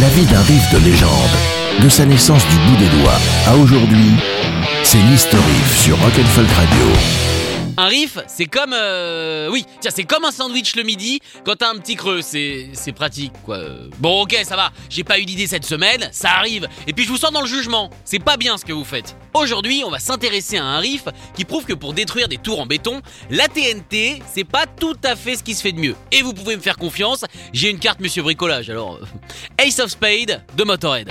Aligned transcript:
La 0.00 0.08
vie 0.08 0.26
d'un 0.26 0.40
riff 0.42 0.72
de 0.72 0.78
légende, 0.78 1.10
de 1.80 1.88
sa 1.88 2.04
naissance 2.04 2.44
du 2.48 2.56
bout 2.56 2.76
des 2.78 2.88
doigts 2.98 3.18
à 3.46 3.54
aujourd'hui, 3.56 4.16
c'est 4.82 4.98
l'History 4.98 5.60
sur 5.76 5.96
Rock'n'Folk 6.00 6.50
Radio. 6.50 7.33
Un 7.76 7.86
riff, 7.86 8.18
c'est 8.28 8.46
comme... 8.46 8.72
euh, 8.72 9.48
Oui, 9.50 9.66
tiens, 9.80 9.90
c'est 9.94 10.04
comme 10.04 10.24
un 10.24 10.30
sandwich 10.30 10.76
le 10.76 10.84
midi, 10.84 11.20
quand 11.44 11.56
t'as 11.56 11.70
un 11.70 11.76
petit 11.78 11.96
creux, 11.96 12.22
c'est 12.22 12.68
c'est 12.72 12.92
pratique, 12.92 13.32
quoi. 13.44 13.58
Bon, 13.98 14.22
ok, 14.22 14.36
ça 14.44 14.54
va, 14.54 14.70
j'ai 14.88 15.02
pas 15.02 15.18
eu 15.18 15.24
d'idée 15.24 15.48
cette 15.48 15.64
semaine, 15.64 16.08
ça 16.12 16.30
arrive. 16.30 16.68
Et 16.86 16.92
puis 16.92 17.04
je 17.04 17.08
vous 17.10 17.16
sens 17.16 17.32
dans 17.32 17.40
le 17.40 17.48
jugement, 17.48 17.90
c'est 18.04 18.20
pas 18.20 18.36
bien 18.36 18.56
ce 18.58 18.64
que 18.64 18.72
vous 18.72 18.84
faites. 18.84 19.16
Aujourd'hui, 19.34 19.82
on 19.84 19.90
va 19.90 19.98
s'intéresser 19.98 20.56
à 20.58 20.64
un 20.64 20.78
riff 20.78 21.04
qui 21.34 21.44
prouve 21.44 21.64
que 21.64 21.72
pour 21.74 21.94
détruire 21.94 22.28
des 22.28 22.38
tours 22.38 22.60
en 22.60 22.66
béton, 22.66 23.02
la 23.30 23.48
TNT, 23.48 24.22
c'est 24.32 24.44
pas 24.44 24.66
tout 24.66 24.96
à 25.02 25.16
fait 25.16 25.34
ce 25.34 25.42
qui 25.42 25.54
se 25.54 25.62
fait 25.62 25.72
de 25.72 25.80
mieux. 25.80 25.96
Et 26.12 26.22
vous 26.22 26.32
pouvez 26.32 26.54
me 26.54 26.62
faire 26.62 26.76
confiance, 26.76 27.24
j'ai 27.52 27.70
une 27.70 27.80
carte 27.80 27.98
Monsieur 27.98 28.22
Bricolage, 28.22 28.70
alors... 28.70 29.00
euh, 29.02 29.64
Ace 29.64 29.80
of 29.80 29.90
Spade 29.90 30.44
de 30.56 30.64
Motorhead. 30.64 31.08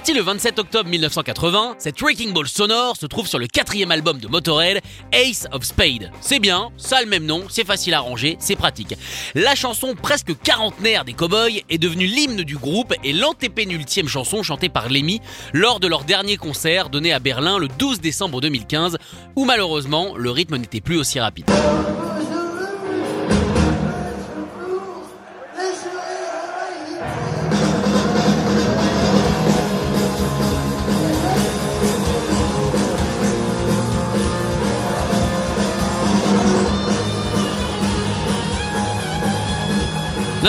Sorti 0.00 0.14
le 0.14 0.22
27 0.22 0.58
octobre 0.58 0.88
1980, 0.88 1.74
cette 1.76 2.00
Wrecking 2.00 2.32
Ball 2.32 2.48
sonore 2.48 2.96
se 2.96 3.04
trouve 3.04 3.26
sur 3.26 3.38
le 3.38 3.46
quatrième 3.46 3.90
album 3.90 4.18
de 4.18 4.28
Motorhead, 4.28 4.80
Ace 5.12 5.46
of 5.52 5.62
Spade. 5.62 6.10
C'est 6.22 6.38
bien, 6.38 6.70
ça 6.78 6.96
a 6.96 7.02
le 7.02 7.06
même 7.06 7.26
nom, 7.26 7.42
c'est 7.50 7.66
facile 7.66 7.92
à 7.92 8.00
ranger, 8.00 8.38
c'est 8.40 8.56
pratique. 8.56 8.96
La 9.34 9.54
chanson 9.54 9.94
presque 9.94 10.32
quarantenaire 10.42 11.04
des 11.04 11.12
Cowboys 11.12 11.64
est 11.68 11.76
devenue 11.76 12.06
l'hymne 12.06 12.44
du 12.44 12.56
groupe 12.56 12.94
et 13.04 13.12
l'antépénultième 13.12 14.08
chanson 14.08 14.42
chantée 14.42 14.70
par 14.70 14.88
Lemmy 14.88 15.20
lors 15.52 15.80
de 15.80 15.86
leur 15.86 16.04
dernier 16.04 16.38
concert 16.38 16.88
donné 16.88 17.12
à 17.12 17.18
Berlin 17.18 17.58
le 17.58 17.68
12 17.68 18.00
décembre 18.00 18.40
2015, 18.40 18.96
où 19.36 19.44
malheureusement 19.44 20.16
le 20.16 20.30
rythme 20.30 20.56
n'était 20.56 20.80
plus 20.80 20.96
aussi 20.96 21.20
rapide. 21.20 21.44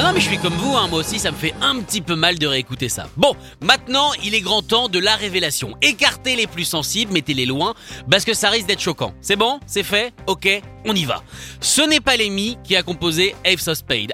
Non, 0.02 0.14
mais 0.14 0.20
je 0.20 0.30
suis 0.30 0.40
comme 0.40 0.56
vous, 0.56 0.76
hein, 0.76 0.88
moi 0.88 1.02
aussi, 1.02 1.20
ça 1.20 1.30
me 1.30 1.38
fait 1.38 1.54
un 1.62 1.80
petit 1.80 2.02
peu 2.02 2.16
mal 2.16 2.40
de 2.40 2.48
réécouter 2.48 2.90
ça. 2.90 3.08
Bon, 3.18 3.36
maintenant, 3.62 4.14
il 4.24 4.34
est 4.34 4.42
grand 4.42 4.64
temps 4.64 4.90
de 4.90 4.98
la 4.98 5.16
révélation. 5.16 5.78
Écartez 5.84 6.36
les 6.36 6.48
plus 6.48 6.66
sensibles, 6.66 7.14
mettez-les 7.14 7.46
loin, 7.46 7.76
parce 8.10 8.26
que 8.26 8.34
ça 8.34 8.50
risque 8.50 8.66
d'être 8.66 8.82
choquant. 8.82 9.14
C'est 9.22 9.36
bon? 9.36 9.60
C'est 9.68 9.84
fait? 9.84 10.12
Ok, 10.26 10.50
on 10.86 10.96
y 10.96 11.06
va. 11.06 11.22
Ce 11.60 11.84
n'est 11.84 12.00
pas 12.00 12.18
Lemmy 12.18 12.58
qui 12.64 12.76
a 12.76 12.82
composé 12.82 13.36
Ace 13.46 13.68
of 13.68 13.78
Spade. 13.78 14.14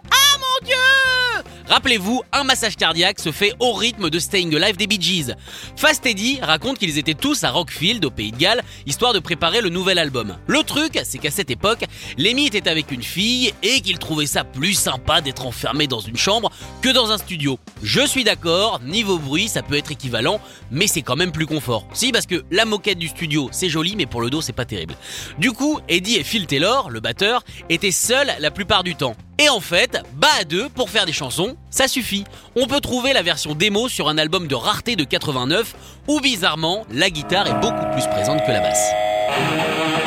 Rappelez-vous, 1.69 2.23
un 2.31 2.45
massage 2.45 2.77
cardiaque 2.77 3.19
se 3.19 3.31
fait 3.33 3.53
au 3.59 3.73
rythme 3.73 4.09
de 4.09 4.19
Staying 4.19 4.55
Alive 4.55 4.77
des 4.77 4.87
Bee 4.87 5.01
Gees. 5.01 5.33
Fast 5.75 6.05
Eddie 6.05 6.39
raconte 6.41 6.77
qu'ils 6.77 6.97
étaient 6.97 7.13
tous 7.13 7.43
à 7.43 7.51
Rockfield, 7.51 8.05
au 8.05 8.09
Pays 8.09 8.31
de 8.31 8.37
Galles, 8.37 8.63
histoire 8.85 9.11
de 9.11 9.19
préparer 9.19 9.59
le 9.59 9.67
nouvel 9.67 9.99
album. 9.99 10.37
Le 10.47 10.63
truc, 10.63 10.97
c'est 11.03 11.17
qu'à 11.17 11.29
cette 11.29 11.51
époque, 11.51 11.83
Lemmy 12.17 12.45
était 12.45 12.69
avec 12.69 12.91
une 12.91 13.03
fille 13.03 13.53
et 13.63 13.81
qu'il 13.81 13.99
trouvait 13.99 14.27
ça 14.27 14.45
plus 14.45 14.75
sympa 14.75 15.19
d'être 15.19 15.45
enfermé 15.45 15.87
dans 15.87 15.99
une 15.99 16.15
chambre 16.15 16.51
que 16.81 16.89
dans 16.89 17.11
un 17.11 17.17
studio. 17.17 17.59
Je 17.83 18.05
suis 18.07 18.23
d'accord, 18.23 18.79
niveau 18.83 19.19
bruit, 19.19 19.49
ça 19.49 19.61
peut 19.61 19.75
être 19.75 19.91
équivalent, 19.91 20.39
mais 20.71 20.87
c'est 20.87 21.01
quand 21.01 21.17
même 21.17 21.33
plus 21.33 21.47
confort. 21.47 21.85
Si, 21.91 22.13
parce 22.13 22.27
que 22.27 22.45
la 22.49 22.63
moquette 22.63 22.97
du 22.97 23.09
studio, 23.09 23.49
c'est 23.51 23.69
joli, 23.69 23.97
mais 23.97 24.05
pour 24.05 24.21
le 24.21 24.29
dos, 24.29 24.41
c'est 24.41 24.53
pas 24.53 24.65
terrible. 24.65 24.95
Du 25.37 25.51
coup, 25.51 25.79
Eddie 25.89 26.15
et 26.15 26.23
Phil 26.23 26.47
Taylor, 26.47 26.89
le 26.89 27.01
batteur, 27.01 27.43
étaient 27.69 27.91
seuls 27.91 28.31
la 28.39 28.51
plupart 28.51 28.83
du 28.83 28.95
temps. 28.95 29.17
Et 29.39 29.49
en 29.49 29.59
fait, 29.59 30.01
bah 30.15 30.27
à 30.39 30.43
deux, 30.45 30.67
pour 30.69 30.89
faire 30.89 31.05
des 31.05 31.13
chansons, 31.13 31.55
ça 31.69 31.87
suffit. 31.87 32.23
On 32.55 32.65
peut 32.65 32.79
trouver 32.79 33.13
la 33.13 33.21
version 33.21 33.53
démo 33.53 33.87
sur 33.87 34.09
un 34.09 34.17
album 34.17 34.47
de 34.47 34.55
rareté 34.55 34.95
de 34.95 35.03
89, 35.03 35.75
où 36.07 36.19
bizarrement, 36.21 36.85
la 36.91 37.11
guitare 37.11 37.45
est 37.47 37.59
beaucoup 37.61 37.85
plus 37.93 38.07
présente 38.07 38.43
que 38.45 38.51
la 38.51 38.61
basse. 38.61 40.06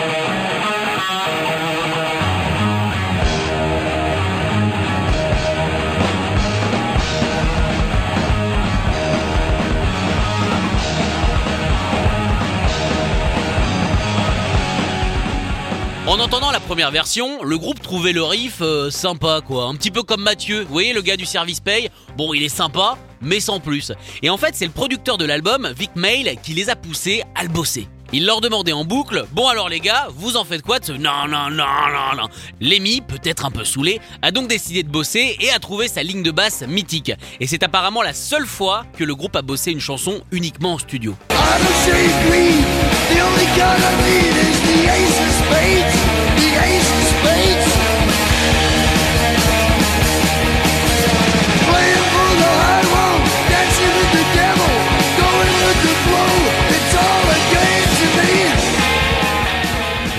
En 16.11 16.19
entendant 16.19 16.51
la 16.51 16.59
première 16.59 16.91
version, 16.91 17.45
le 17.45 17.57
groupe 17.57 17.81
trouvait 17.81 18.13
le 18.13 18.25
riff 18.25 18.63
euh, 18.63 18.91
sympa 18.91 19.43
quoi, 19.47 19.67
un 19.67 19.77
petit 19.77 19.93
peu 19.93 20.03
comme 20.03 20.23
Mathieu, 20.23 20.63
vous 20.63 20.73
voyez 20.73 20.93
le 20.93 21.03
gars 21.03 21.17
du 21.17 21.25
service 21.25 21.61
paye, 21.61 21.89
bon 22.17 22.35
il 22.35 22.43
est 22.43 22.49
sympa, 22.49 22.99
mais 23.21 23.39
sans 23.39 23.61
plus. 23.61 23.93
Et 24.21 24.29
en 24.29 24.37
fait 24.37 24.57
c'est 24.57 24.65
le 24.65 24.73
producteur 24.73 25.19
de 25.19 25.25
l'album, 25.25 25.73
Vic 25.79 25.93
Mail, 25.95 26.35
qui 26.43 26.53
les 26.53 26.69
a 26.69 26.75
poussés 26.75 27.23
à 27.37 27.45
le 27.45 27.49
bosser. 27.49 27.87
Il 28.13 28.27
leur 28.27 28.41
demandait 28.41 28.73
en 28.73 28.85
boucle 28.85 29.25
Bon 29.31 29.47
alors 29.47 29.69
les 29.69 29.79
gars, 29.79 30.09
vous 30.17 30.37
en 30.37 30.45
faites 30.45 30.63
quoi 30.63 30.81
de 30.81 30.85
ce 30.85 30.91
Non, 30.91 31.29
non, 31.29 31.49
non, 31.49 31.65
non, 31.93 32.23
non 32.23 32.29
Lemmy, 32.61 33.03
peut-être 33.03 33.47
un 33.47 33.53
peu 33.53 33.63
saoulé, 33.63 34.01
a 34.21 34.33
donc 34.33 34.49
décidé 34.49 34.83
de 34.83 34.89
bosser 34.89 35.37
et 35.39 35.51
a 35.51 35.61
trouvé 35.61 35.87
sa 35.87 36.03
ligne 36.03 36.25
de 36.25 36.33
basse 36.33 36.65
mythique. 36.67 37.13
Et 37.39 37.47
c'est 37.47 37.63
apparemment 37.63 38.03
la 38.03 38.15
seule 38.15 38.47
fois 38.47 38.83
que 38.99 39.05
le 39.05 39.15
groupe 39.15 39.37
a 39.37 39.43
bossé 39.43 39.71
une 39.71 39.79
chanson 39.79 40.23
uniquement 40.33 40.73
en 40.73 40.79
studio. 40.79 41.15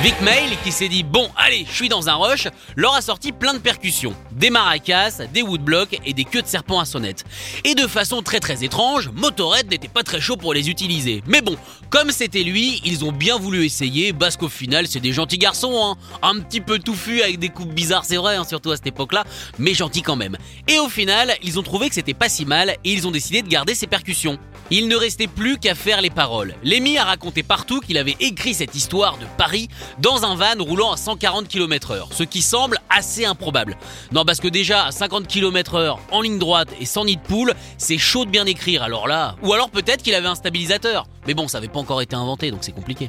Vic 0.02 0.20
Mail, 0.22 0.58
qui 0.64 0.72
s'est 0.72 0.88
dit 0.88 1.04
bon, 1.04 1.30
allez, 1.38 1.64
je 1.70 1.76
suis 1.76 1.88
dans 1.88 2.10
un 2.10 2.16
rush, 2.16 2.48
leur 2.76 2.96
a 2.96 3.02
sorti 3.02 3.32
plein 3.32 3.54
de 3.54 3.60
percussions, 3.60 4.16
des 4.32 4.50
maracas, 4.50 5.22
des 5.32 5.44
woodblocks 5.44 6.00
et 6.04 6.14
des 6.14 6.24
queues 6.24 6.42
de 6.42 6.48
serpent 6.48 6.80
à 6.80 6.86
sonnette. 6.86 7.24
Et 7.66 7.76
de 7.76 7.86
façon 7.86 8.24
très 8.24 8.40
très 8.40 8.64
étrange, 8.64 9.12
Motorhead 9.14 9.70
n'était 9.70 9.88
pas 9.88 10.02
très 10.02 10.20
chaud 10.20 10.38
pour 10.38 10.56
les 10.56 10.72
utiliser. 10.72 11.22
Mais 11.28 11.42
bon, 11.42 11.56
comme 11.92 12.10
c'était 12.10 12.42
lui, 12.42 12.82
ils 12.84 13.06
ont 13.06 13.12
bien 13.12 13.38
voulu 13.38 13.64
essayer, 13.64 14.12
parce 14.12 14.38
qu'au 14.38 14.50
final, 14.50 14.88
c'est 14.88 15.02
des 15.02 15.14
gentils 15.14 15.38
garçons, 15.38 15.80
hein. 15.84 15.96
Un 16.24 16.40
petit 16.40 16.62
peu 16.62 16.80
touffus 16.80 17.22
avec 17.22 17.38
des 17.38 17.50
coupes 17.50 17.72
bizarres, 17.72 18.06
c'est 18.06 18.18
vrai, 18.18 18.38
hein, 18.38 18.44
surtout 18.44 18.72
à 18.72 18.78
cette 18.78 18.88
époque-là, 18.88 19.24
mais 19.60 19.76
gentils 19.76 20.02
quand 20.02 20.16
même. 20.16 20.36
Et 20.68 20.80
au 20.80 20.90
final, 20.90 21.36
ils 21.44 21.60
ont 21.60 21.64
trouvé 21.64 21.90
que 21.90 21.96
c'était 21.96 22.16
pas 22.16 22.28
si 22.28 22.46
mal 22.46 22.72
et 22.84 22.92
ils 22.92 23.06
ont 23.08 23.12
décidé 23.12 23.44
de 23.44 23.48
garder 23.48 23.76
ces 23.76 23.86
percussions. 23.86 24.40
Il 24.72 24.88
ne 24.88 24.96
restait 24.96 25.28
plus 25.28 25.58
qu'à 25.60 25.76
faire 25.76 26.02
les 26.02 26.10
paroles. 26.10 26.56
Lemmy 26.64 26.98
a 26.98 27.04
raconté 27.04 27.44
partout 27.44 27.82
qu'il 27.82 27.98
avait 27.98 28.16
écrit 28.22 28.54
cette 28.54 28.74
histoire 28.74 29.18
de 29.18 29.26
Paris 29.38 29.68
dans 30.00 30.26
un 30.26 30.36
van 30.36 30.64
roulant 30.64 30.92
à 30.92 30.98
140 30.98 31.48
km/h, 31.48 32.08
ce 32.12 32.24
qui 32.24 32.42
semble 32.42 32.80
assez 32.90 33.26
improbable. 33.26 33.78
Non, 34.12 34.26
parce 34.26 34.40
que 34.40 34.48
déjà 34.48 34.86
à 34.86 34.92
50 34.92 35.28
km/h 35.28 35.98
en 36.12 36.22
ligne 36.22 36.40
droite 36.40 36.70
et 36.80 36.86
sans 36.86 37.06
nid 37.06 37.18
de 37.18 37.22
poule, 37.22 37.54
c'est 37.78 37.98
chaud 37.98 38.26
de 38.26 38.30
bien 38.30 38.46
écrire. 38.46 38.84
Alors 38.84 39.08
là, 39.08 39.36
ou 39.44 39.54
alors 39.54 39.70
peut-être 39.70 40.04
qu'il 40.04 40.16
avait 40.16 40.28
un 40.28 40.36
stabilisateur. 40.36 41.06
Mais 41.28 41.34
bon, 41.34 41.48
ça 41.48 41.60
avait 41.60 41.68
pas 41.68 41.80
encore 41.80 42.02
été 42.02 42.16
inventé, 42.16 42.50
donc 42.52 42.60
c'est 42.64 42.72
compliqué. 42.72 43.08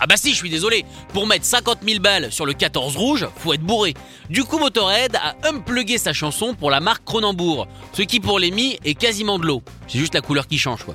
Ah 0.00 0.06
bah 0.06 0.16
si, 0.16 0.30
je 0.30 0.36
suis 0.36 0.50
désolé. 0.50 0.84
Pour 1.12 1.26
mettre 1.26 1.44
50 1.44 1.78
000 1.86 2.00
balles 2.00 2.32
sur 2.32 2.46
le 2.46 2.52
14 2.52 2.96
rouge, 2.96 3.26
faut 3.36 3.52
être 3.52 3.62
bourré. 3.62 3.94
Du 4.30 4.44
coup, 4.44 4.58
Motorhead 4.58 5.16
a 5.16 5.34
unplugué 5.48 5.98
sa 5.98 6.12
chanson 6.12 6.54
pour 6.54 6.70
la 6.70 6.80
marque 6.80 7.04
Cronenbourg, 7.04 7.66
ce 7.92 8.02
qui 8.02 8.20
pour 8.20 8.38
les 8.38 8.54
est 8.84 8.94
quasiment 8.94 9.38
de 9.38 9.46
l'eau. 9.46 9.62
C'est 9.88 9.98
juste 9.98 10.14
la 10.14 10.20
couleur 10.20 10.46
qui 10.46 10.58
change 10.58 10.84
quoi. 10.84 10.94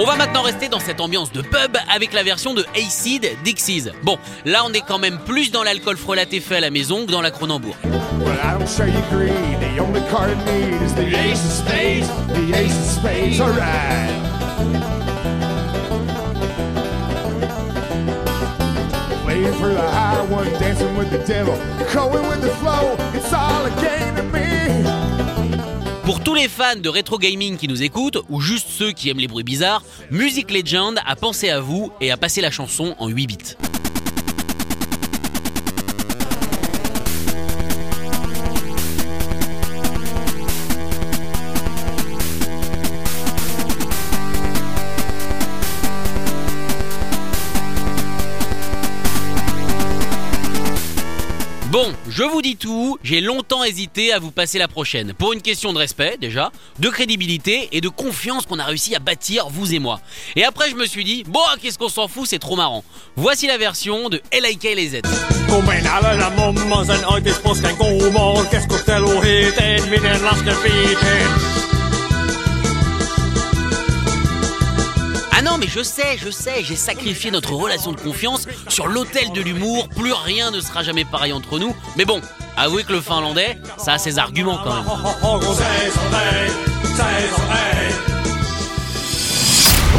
On 0.00 0.04
va 0.04 0.16
maintenant 0.16 0.42
rester 0.42 0.68
dans 0.68 0.80
cette 0.80 1.00
ambiance 1.00 1.30
de 1.30 1.42
pub 1.42 1.76
avec 1.88 2.12
la 2.12 2.24
version 2.24 2.54
de 2.54 2.66
Acid 2.74 3.28
Dixies. 3.44 3.84
Bon, 4.02 4.18
là 4.44 4.62
on 4.66 4.72
est 4.72 4.80
quand 4.80 4.98
même 4.98 5.18
plus 5.24 5.52
dans 5.52 5.62
l'alcool 5.62 5.96
frelaté 5.96 6.40
fait 6.40 6.56
à 6.56 6.60
la 6.60 6.70
maison 6.70 7.06
que 7.06 7.12
dans 7.12 7.22
la 7.22 7.30
Cronenbourg. 7.30 7.76
Tous 26.28 26.34
les 26.34 26.48
fans 26.48 26.76
de 26.76 26.90
rétro 26.90 27.16
gaming 27.16 27.56
qui 27.56 27.68
nous 27.68 27.82
écoutent, 27.82 28.18
ou 28.28 28.42
juste 28.42 28.68
ceux 28.68 28.92
qui 28.92 29.08
aiment 29.08 29.18
les 29.18 29.28
bruits 29.28 29.44
bizarres, 29.44 29.82
Music 30.10 30.50
Legend 30.50 31.00
a 31.06 31.16
pensé 31.16 31.48
à 31.48 31.58
vous 31.58 31.90
et 32.02 32.10
a 32.10 32.18
passé 32.18 32.42
la 32.42 32.50
chanson 32.50 32.94
en 32.98 33.08
8 33.08 33.26
bits. 33.26 33.77
Je 52.18 52.24
vous 52.24 52.42
dis 52.42 52.56
tout, 52.56 52.98
j'ai 53.04 53.20
longtemps 53.20 53.62
hésité 53.62 54.12
à 54.12 54.18
vous 54.18 54.32
passer 54.32 54.58
la 54.58 54.66
prochaine. 54.66 55.14
Pour 55.14 55.34
une 55.34 55.40
question 55.40 55.72
de 55.72 55.78
respect, 55.78 56.16
déjà, 56.20 56.50
de 56.80 56.88
crédibilité 56.88 57.68
et 57.70 57.80
de 57.80 57.88
confiance 57.88 58.44
qu'on 58.44 58.58
a 58.58 58.64
réussi 58.64 58.92
à 58.96 58.98
bâtir, 58.98 59.46
vous 59.50 59.72
et 59.72 59.78
moi. 59.78 60.00
Et 60.34 60.42
après, 60.42 60.68
je 60.68 60.74
me 60.74 60.84
suis 60.84 61.04
dit, 61.04 61.22
bon, 61.28 61.38
qu'est-ce 61.62 61.78
qu'on 61.78 61.88
s'en 61.88 62.08
fout, 62.08 62.26
c'est 62.26 62.40
trop 62.40 62.56
marrant. 62.56 62.82
Voici 63.14 63.46
la 63.46 63.56
version 63.56 64.08
de 64.08 64.20
L.I.K. 64.32 64.74
les 64.74 64.88
Z. 64.88 65.02
Ah 75.38 75.42
non, 75.42 75.56
mais 75.56 75.68
je 75.68 75.84
sais, 75.84 76.18
je 76.18 76.30
sais, 76.30 76.64
j'ai 76.64 76.74
sacrifié 76.74 77.30
notre 77.30 77.52
relation 77.52 77.92
de 77.92 78.00
confiance 78.00 78.48
sur 78.66 78.88
l'autel 78.88 79.30
de 79.32 79.40
l'humour, 79.40 79.88
plus 79.88 80.12
rien 80.12 80.50
ne 80.50 80.60
sera 80.60 80.82
jamais 80.82 81.04
pareil 81.04 81.32
entre 81.32 81.60
nous. 81.60 81.76
Mais 81.96 82.04
bon, 82.04 82.20
avouez 82.56 82.82
que 82.82 82.92
le 82.92 83.00
finlandais, 83.00 83.56
ça 83.76 83.92
a 83.92 83.98
ses 83.98 84.18
arguments 84.18 84.58
quand 84.64 84.74
même. 84.74 84.84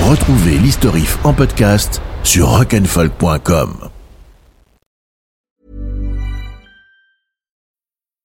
Retrouvez 0.09 0.57
l'Historif 0.57 1.17
en 1.23 1.31
podcast 1.31 2.01
sur 2.25 2.49
rock'n'folk.com. 2.49 3.88